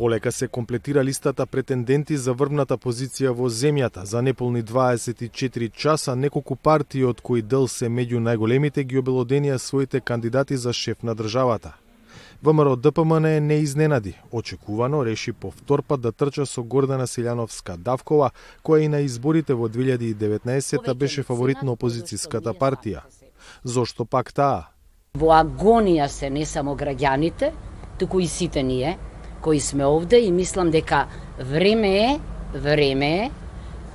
Полека 0.00 0.32
се 0.32 0.48
комплетира 0.48 1.04
листата 1.04 1.46
претенденти 1.46 2.16
за 2.16 2.32
врвната 2.32 2.78
позиција 2.80 3.34
во 3.36 3.50
земјата. 3.52 4.06
За 4.08 4.22
неполни 4.22 4.62
24 4.64 5.72
часа 5.72 6.14
неколку 6.16 6.56
партии 6.56 7.04
од 7.04 7.20
кои 7.20 7.42
дел 7.42 7.68
се 7.68 7.90
меѓу 7.92 8.22
најголемите 8.24 8.84
ги 8.84 8.96
обелоденија 8.96 9.58
своите 9.58 10.00
кандидати 10.00 10.56
за 10.56 10.72
шеф 10.72 11.02
на 11.02 11.14
државата. 11.14 11.74
ВМРО 12.42 12.76
ДПМН 12.76 13.44
не 13.46 13.58
изненади. 13.60 14.14
Очекувано 14.32 15.04
реши 15.04 15.32
повтор 15.32 15.82
да 15.98 16.12
трча 16.12 16.46
со 16.46 16.62
Гордана 16.62 17.06
Силјановска 17.06 17.76
Давкова, 17.76 18.30
која 18.64 18.80
и 18.80 18.88
на 18.88 19.00
изборите 19.00 19.52
во 19.52 19.68
2019 19.68 20.94
беше 20.94 21.22
фаворит 21.22 21.62
на 21.62 21.76
опозицијската 21.76 22.56
партија. 22.56 23.00
Зошто 23.64 24.04
пак 24.06 24.32
таа? 24.32 24.72
Во 25.14 25.28
агонија 25.28 26.08
се 26.08 26.30
не 26.30 26.46
само 26.46 26.74
граѓаните, 26.74 27.52
туку 27.98 28.20
и 28.20 28.26
сите 28.26 28.62
ние, 28.62 28.96
кои 29.40 29.60
сме 29.60 29.86
овде 29.86 30.18
и 30.20 30.32
мислам 30.32 30.70
дека 30.70 31.06
време 31.38 31.98
е, 31.98 32.20
време 32.54 33.14
е, 33.24 33.30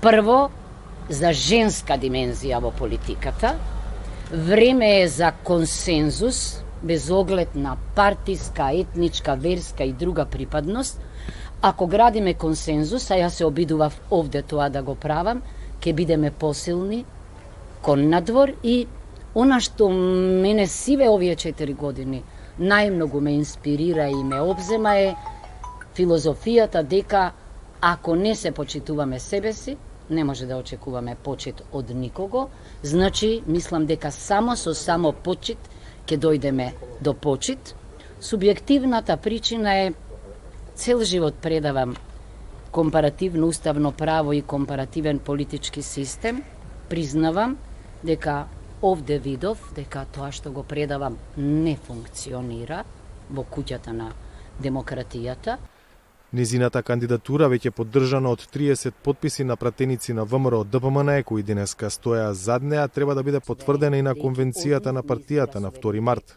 прво 0.02 0.50
за 1.10 1.34
женска 1.34 2.00
димензија 2.02 2.60
во 2.62 2.72
политиката, 2.74 3.56
време 4.32 5.02
е 5.02 5.08
за 5.08 5.32
консензус, 5.44 6.62
без 6.84 7.10
оглед 7.10 7.56
на 7.56 7.78
партиска, 7.96 8.70
етничка, 8.74 9.36
верска 9.36 9.84
и 9.84 9.94
друга 9.94 10.26
припадност, 10.26 11.02
ако 11.62 11.88
градиме 11.88 12.34
консензус, 12.34 13.12
а 13.12 13.18
јас 13.22 13.38
се 13.38 13.46
обидував 13.46 14.00
овде 14.12 14.42
тоа 14.42 14.70
да 14.70 14.82
го 14.84 14.96
правам, 14.96 15.42
ќе 15.82 15.94
бидеме 15.94 16.32
посилни 16.32 17.06
кон 17.82 18.10
надвор 18.10 18.54
и 18.64 18.88
она 19.36 19.60
што 19.62 19.90
мене 19.90 20.68
сиве 20.68 21.10
овие 21.10 21.36
4 21.36 21.76
години 21.76 22.24
најмногу 22.60 23.20
ме 23.22 23.36
инспирира 23.36 24.08
и 24.10 24.24
ме 24.24 24.40
обзема 24.42 24.96
е 24.96 25.16
филозофијата 25.96 26.84
дека 26.84 27.32
ако 27.82 28.16
не 28.16 28.36
се 28.36 28.52
почитуваме 28.52 29.20
себе 29.20 29.54
си, 29.54 29.78
не 30.10 30.24
може 30.24 30.46
да 30.46 30.58
очекуваме 30.58 31.16
почит 31.16 31.62
од 31.72 31.90
никого, 31.90 32.50
значи 32.84 33.44
мислам 33.48 33.86
дека 33.86 34.12
само 34.12 34.56
со 34.56 34.74
само 34.74 35.12
почит 35.14 35.58
ќе 36.06 36.18
дојдеме 36.18 36.74
до 37.02 37.14
почит. 37.14 37.76
Субјективната 38.22 39.18
причина 39.18 39.74
е 39.76 39.94
цел 40.76 41.04
живот 41.04 41.36
предавам 41.42 41.96
компаративно 42.72 43.48
уставно 43.48 43.92
право 43.92 44.34
и 44.34 44.42
компаративен 44.42 45.20
политички 45.20 45.82
систем. 45.82 46.44
Признавам 46.90 47.58
дека 48.04 48.46
овде 48.82 49.20
видов 49.20 49.72
дека 49.76 50.06
тоа 50.14 50.32
што 50.32 50.52
го 50.52 50.64
предавам 50.64 51.18
не 51.38 51.76
функционира 51.76 52.84
во 53.30 53.44
куќата 53.44 53.92
на 53.92 54.12
демократијата. 54.62 55.58
Низината 56.36 56.82
кандидатура 56.84 57.48
веќе 57.48 57.72
поддржана 57.72 58.34
од 58.36 58.42
30 58.54 58.92
подписи 59.04 59.44
на 59.48 59.56
пратеници 59.56 60.14
на 60.14 60.26
ВМРО 60.26 60.66
ДПМН 60.68 61.22
кои 61.24 61.44
денеска 61.48 61.88
стоја 61.88 62.32
зад 62.32 62.64
неа 62.64 62.88
треба 62.92 63.16
да 63.16 63.24
биде 63.24 63.40
потврдена 63.40 63.98
и 63.98 64.04
на 64.04 64.16
конвенцијата 64.16 64.92
на 64.92 65.04
партијата 65.04 65.62
на 65.64 65.72
2 65.72 66.00
март. 66.00 66.36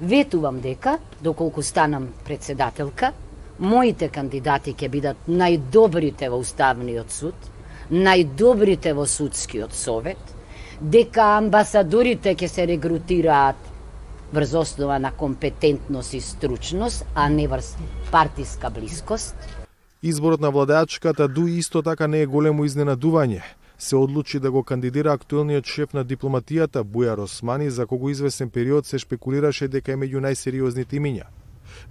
Ветувам 0.00 0.60
дека, 0.60 0.98
доколку 1.22 1.62
станам 1.62 2.10
председателка, 2.26 3.12
моите 3.58 4.10
кандидати 4.12 4.74
ќе 4.74 4.90
бидат 4.92 5.28
најдобрите 5.28 6.28
во 6.28 6.42
Уставниот 6.44 7.10
суд, 7.10 7.34
најдобрите 7.90 8.92
во 8.92 9.06
Судскиот 9.06 9.72
совет, 9.72 10.20
дека 10.80 11.38
амбасадорите 11.38 12.34
ќе 12.34 12.48
се 12.48 12.66
регрутираат 12.66 13.72
врз 14.32 14.54
основа 14.54 14.98
на 14.98 15.12
компетентност 15.12 16.14
и 16.14 16.20
стручност, 16.20 17.06
а 17.14 17.28
не 17.28 17.48
врз 17.48 17.76
партиска 18.10 18.70
блискост. 18.70 19.36
Изборот 20.02 20.40
на 20.40 20.50
владеачката 20.50 21.28
Ду 21.28 21.46
исто 21.46 21.82
така 21.82 22.06
не 22.06 22.20
е 22.20 22.26
големо 22.26 22.64
изненадување. 22.64 23.42
Се 23.78 23.96
одлучи 23.96 24.38
да 24.40 24.50
го 24.50 24.62
кандидира 24.62 25.12
актуелниот 25.12 25.66
шеф 25.66 25.94
на 25.94 26.04
дипломатијата 26.04 26.84
Бујар 26.84 27.18
Османи, 27.22 27.70
за 27.70 27.86
кого 27.86 28.10
известен 28.10 28.50
период 28.50 28.86
се 28.86 28.98
шпекулираше 28.98 29.68
дека 29.68 29.92
е 29.92 29.96
меѓу 29.96 30.20
најсериозните 30.20 31.00
имиња. 31.00 31.24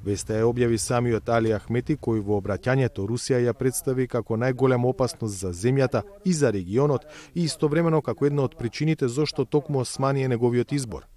Веста 0.06 0.34
ја 0.34 0.47
објави 0.47 0.78
самиот 0.78 1.29
Али 1.29 1.53
Ахмети, 1.53 1.97
кој 1.97 2.22
во 2.22 2.40
обраќањето 2.41 3.08
Русија 3.09 3.41
ја 3.44 3.53
представи 3.53 4.08
како 4.08 4.38
најголема 4.38 4.88
опасност 4.88 5.40
за 5.40 5.52
земјата 5.53 6.03
и 6.25 6.34
за 6.34 6.52
регионот 6.52 7.06
и 7.35 7.44
истовремено 7.44 8.02
како 8.02 8.25
една 8.25 8.44
од 8.44 8.56
причините 8.56 9.08
зошто 9.08 9.46
токму 9.46 9.79
Османи 9.79 10.24
е 10.24 10.28
неговиот 10.28 10.72
избор. 10.72 11.12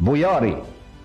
Бујари, 0.00 0.56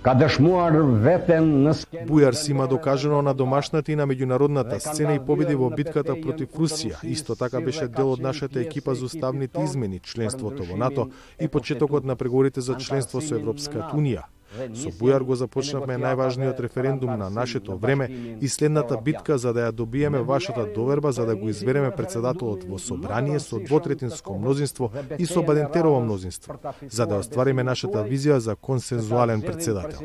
ka 0.02 0.14
ветен 0.14 1.64
на 1.64 1.74
në 1.74 2.06
Бујар 2.08 2.34
си 2.34 2.52
има 2.52 2.68
докажано 2.68 3.22
на 3.22 3.34
домашната 3.34 3.92
и 3.92 3.96
на 3.96 4.08
меѓународната 4.08 4.80
сцена 4.80 5.16
и 5.16 5.20
победи 5.20 5.56
во 5.56 5.70
битката 5.70 6.16
против 6.16 6.56
Русија. 6.56 7.03
Исто 7.03 7.36
така 7.36 7.59
беше 7.59 7.88
дел 7.88 8.12
од 8.12 8.20
нашата 8.20 8.62
екипа 8.62 8.96
за 8.96 9.06
уставните 9.06 9.62
измени, 9.64 10.00
членството 10.00 10.64
во 10.64 10.78
НАТО 10.78 11.09
и 11.40 11.48
почетокот 11.48 12.06
на 12.06 12.16
преговорите 12.16 12.62
за 12.62 12.78
членство 12.78 13.22
со 13.22 13.36
Европската 13.36 13.92
Унија. 13.94 14.24
Со 14.56 14.90
Бујар 14.96 15.24
го 15.28 15.35
започнавме 15.35 15.97
најважниот 16.00 16.59
референдум 16.63 17.18
на 17.19 17.30
нашето 17.30 17.78
време 17.78 18.08
и 18.41 18.47
следната 18.47 18.97
битка 18.97 19.38
за 19.38 19.53
да 19.53 19.68
ја 19.68 19.72
добиеме 19.72 20.22
вашата 20.22 20.66
доверба 20.75 21.12
за 21.12 21.25
да 21.25 21.35
го 21.35 21.50
избереме 21.50 21.91
председателот 21.91 22.63
во 22.63 22.80
собрание 22.80 23.40
со 23.40 23.59
двотретинско 23.59 24.38
мнозинство 24.38 24.91
и 25.19 25.25
со 25.25 25.44
Бадентерово 25.44 26.02
мнозинство, 26.02 26.56
за 26.90 27.06
да 27.06 27.16
оствариме 27.16 27.63
нашата 27.63 28.03
визија 28.07 28.38
за 28.38 28.56
консензуален 28.56 29.41
председател. 29.41 30.00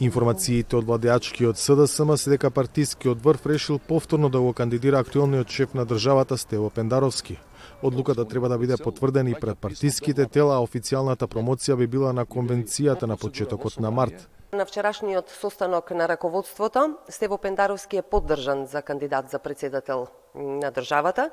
Информациите 0.00 0.76
од 0.76 0.84
владеачкиот 0.84 1.58
СДСМ 1.58 2.16
се 2.16 2.30
дека 2.30 2.50
партискиот 2.50 3.22
врв 3.22 3.46
решил 3.46 3.78
повторно 3.78 4.28
да 4.28 4.40
го 4.40 4.52
кандидира 4.52 4.98
актуелниот 4.98 5.50
шеф 5.50 5.74
на 5.74 5.86
државата 5.86 6.38
Стево 6.38 6.70
Пендаровски. 6.70 7.38
Одлуката 7.82 8.24
треба 8.24 8.48
да 8.48 8.58
биде 8.58 8.76
потврдена 8.76 9.30
и 9.30 9.34
пред 9.34 9.58
партиските 9.58 10.26
тела, 10.26 10.56
а 10.56 10.64
официјалната 10.64 11.28
промоција 11.28 11.76
би 11.76 11.86
била 11.86 12.12
на 12.12 12.26
конвенцијата 12.26 13.06
на 13.06 13.16
почетокот 13.16 13.80
на 13.80 13.90
март. 13.90 14.28
На 14.52 14.64
вчерашниот 14.64 15.30
состанок 15.30 15.90
на 15.90 16.08
раководството, 16.08 16.96
Стево 17.08 17.38
Пендаровски 17.38 17.96
е 17.96 18.02
поддржан 18.02 18.66
за 18.66 18.82
кандидат 18.82 19.30
за 19.30 19.38
председател 19.38 20.06
на 20.34 20.70
државата. 20.70 21.30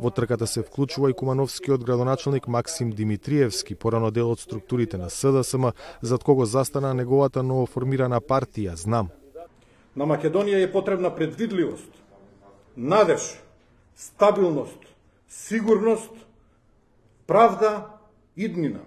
Во 0.00 0.10
трката 0.10 0.46
се 0.46 0.62
вклучува 0.62 1.10
и 1.10 1.14
Кумановскиот 1.14 1.84
градоначелник 1.84 2.48
Максим 2.48 2.90
Димитриевски, 2.90 3.74
порано 3.74 4.10
дел 4.10 4.30
од 4.30 4.40
структурите 4.40 4.96
на 4.96 5.10
СДСМ, 5.10 5.76
зад 6.02 6.24
кого 6.24 6.44
застана 6.44 6.94
неговата 6.94 7.42
новоформирана 7.42 8.20
партија, 8.20 8.74
знам. 8.74 9.10
На 9.96 10.06
Македонија 10.06 10.64
е 10.64 10.72
потребна 10.72 11.14
предвидливост, 11.14 11.92
надеж, 12.76 13.42
стабилност, 13.96 14.89
сигурност, 15.30 16.10
правда, 17.26 17.86
иднина. 18.36 18.82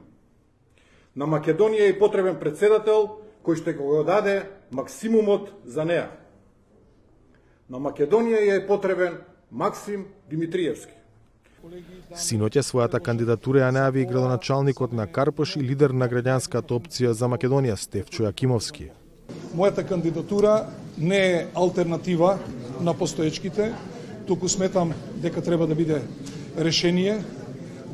На 1.15 1.25
Македонија 1.25 1.89
е 1.89 1.99
потребен 1.99 2.39
председател 2.41 3.19
кој 3.45 3.61
ще 3.61 3.73
го 3.77 4.03
даде 4.03 4.49
максимумот 4.71 5.53
за 5.65 5.85
неа. 5.85 6.09
На 7.69 7.79
Македонија 7.79 8.57
е 8.57 8.67
потребен 8.67 9.21
Максим 9.51 10.05
Димитриевски. 10.29 10.93
Синоќа 12.11 12.59
својата 12.59 12.99
кандидатура 12.99 13.61
ја 13.63 13.71
најави 13.71 14.03
и 14.03 14.09
градоначалникот 14.09 14.91
на 14.91 15.07
Карпош 15.07 15.55
и 15.55 15.63
лидер 15.63 15.93
на 15.95 16.09
граѓанската 16.11 16.75
опција 16.75 17.13
за 17.15 17.29
Македонија 17.31 17.77
Стефчо 17.79 18.25
Јакимовски. 18.27 18.89
Мојата 19.55 19.87
кандидатура 19.87 20.67
не 20.97 21.21
е 21.31 21.47
алтернатива 21.55 22.39
на 22.81 22.93
постоечките, 22.93 23.71
туку 24.27 24.49
сметам 24.49 24.93
дека 25.15 25.41
треба 25.41 25.67
да 25.67 25.75
биде 25.75 26.01
решение 26.57 27.23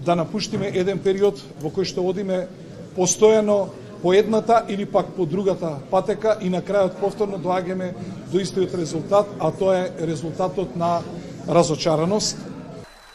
да 0.05 0.15
напуштиме 0.15 0.71
еден 0.73 0.99
период 0.99 1.41
во 1.61 1.69
кој 1.69 1.85
што 1.85 2.03
одиме 2.07 2.47
постојано 2.95 3.69
по 4.01 4.13
едната 4.13 4.65
или 4.69 4.85
пак 4.85 5.11
по 5.15 5.25
другата 5.25 5.77
патека 5.91 6.37
и 6.41 6.49
на 6.49 6.61
крајот 6.61 6.99
повторно 6.99 7.37
доаѓаме 7.37 7.93
до 8.31 8.39
истиот 8.39 8.75
резултат, 8.75 9.27
а 9.39 9.51
тоа 9.51 9.77
е 9.77 10.07
резултатот 10.07 10.75
на 10.75 11.01
разочараност. 11.47 12.38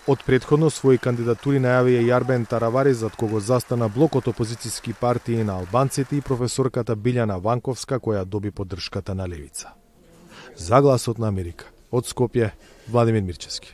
Од 0.07 0.21
предходно 0.27 0.69
своји 0.69 1.01
кандидатури 1.01 1.63
најавија 1.65 2.03
Јарбен 2.05 2.45
Таравари, 2.45 2.93
зад 2.93 3.17
кого 3.17 3.41
застана 3.41 3.89
блокот 3.89 4.27
опозицијски 4.29 4.93
партии 5.01 5.45
на 5.45 5.57
албанците 5.63 6.17
и 6.17 6.21
професорката 6.21 6.93
Билјана 6.97 7.41
Ванковска, 7.41 7.97
која 7.97 8.25
доби 8.25 8.51
поддршката 8.51 9.15
на 9.15 9.29
Левица. 9.29 9.73
За 10.57 10.81
гласот 10.81 11.19
на 11.19 11.29
Америка. 11.29 11.73
Од 11.91 12.05
Скопје, 12.05 12.51
Владимир 12.89 13.23
Мирчевски. 13.23 13.73